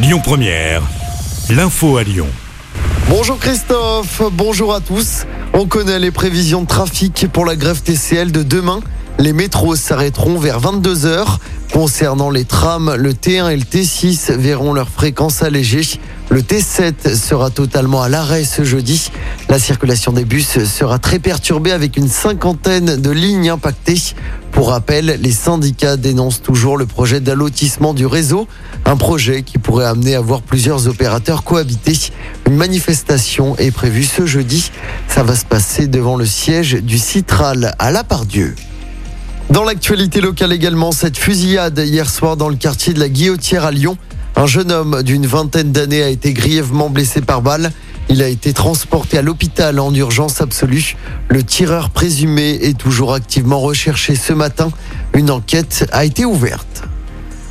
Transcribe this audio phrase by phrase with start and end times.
[0.00, 0.82] Lyon Première,
[1.50, 2.28] l'info à Lyon.
[3.08, 5.24] Bonjour Christophe, bonjour à tous.
[5.54, 8.78] On connaît les prévisions de trafic pour la grève TCL de demain.
[9.18, 11.38] Les métros s'arrêteront vers 22h.
[11.72, 15.98] Concernant les trams, le T1 et le T6 verront leur fréquence allégée.
[16.30, 19.10] Le T7 sera totalement à l'arrêt ce jeudi.
[19.48, 24.14] La circulation des bus sera très perturbée avec une cinquantaine de lignes impactées.
[24.58, 28.48] Pour rappel, les syndicats dénoncent toujours le projet d'allotissement du réseau,
[28.86, 31.96] un projet qui pourrait amener à voir plusieurs opérateurs cohabiter.
[32.44, 34.72] Une manifestation est prévue ce jeudi.
[35.06, 38.56] Ça va se passer devant le siège du Citral à La Pardieu.
[39.48, 43.70] Dans l'actualité locale également, cette fusillade hier soir dans le quartier de la Guillotière à
[43.70, 43.96] Lyon.
[44.34, 47.70] Un jeune homme d'une vingtaine d'années a été grièvement blessé par balle.
[48.10, 50.96] Il a été transporté à l'hôpital en urgence absolue.
[51.28, 54.70] Le tireur présumé est toujours activement recherché ce matin.
[55.12, 56.84] Une enquête a été ouverte.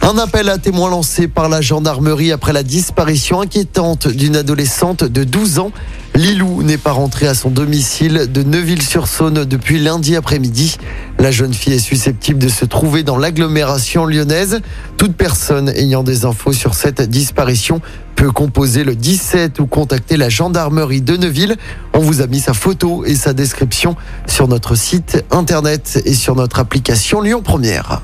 [0.00, 5.24] Un appel à témoins lancé par la gendarmerie après la disparition inquiétante d'une adolescente de
[5.24, 5.72] 12 ans.
[6.14, 10.76] Lilou n'est pas rentrée à son domicile de Neuville-sur-Saône depuis lundi après-midi.
[11.18, 14.60] La jeune fille est susceptible de se trouver dans l'agglomération lyonnaise.
[14.96, 17.80] Toute personne ayant des infos sur cette disparition
[18.14, 21.56] peut composer le 17 ou contacter la gendarmerie de Neuville.
[21.92, 26.34] On vous a mis sa photo et sa description sur notre site internet et sur
[26.36, 28.02] notre application Lyon Première.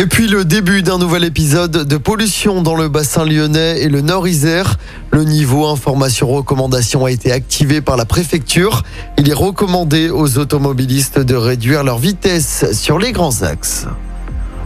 [0.00, 4.00] Et puis le début d'un nouvel épisode de pollution dans le bassin lyonnais et le
[4.00, 4.78] Nord-Isère.
[5.10, 8.84] Le niveau information-recommandation a été activé par la préfecture.
[9.16, 13.86] Il est recommandé aux automobilistes de réduire leur vitesse sur les grands axes.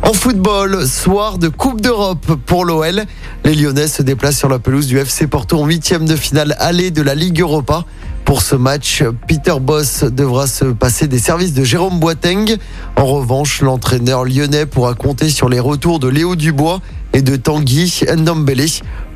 [0.02, 3.04] En football, soir de Coupe d'Europe pour l'OL.
[3.46, 6.90] Les Lyonnais se déplacent sur la pelouse du FC Porto en huitième de finale allée
[6.90, 7.86] de la Ligue Europa.
[8.32, 12.56] Pour ce match, Peter Boss devra se passer des services de Jérôme Boateng.
[12.96, 16.80] En revanche, l'entraîneur lyonnais pourra compter sur les retours de Léo Dubois
[17.12, 18.64] et de Tanguy Ndombele.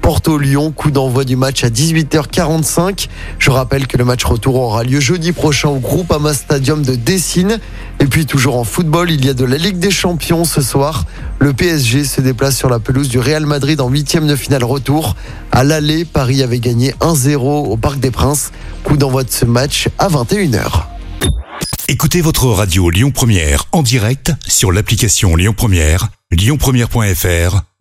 [0.06, 3.08] Porto-Lyon, coup d'envoi du match à 18h45.
[3.40, 7.58] Je rappelle que le match retour aura lieu jeudi prochain au Groupama Stadium de Dessine.
[7.98, 11.06] Et puis toujours en football, il y a de la Ligue des Champions ce soir.
[11.40, 15.16] Le PSG se déplace sur la pelouse du Real Madrid en huitième de finale retour.
[15.50, 18.52] À l'aller, Paris avait gagné 1-0 au Parc des Princes.
[18.84, 20.84] Coup d'envoi de ce match à 21h.
[21.88, 27.75] Écoutez votre radio Lyon Première en direct sur l'application Lyon Première, lyonpremière.fr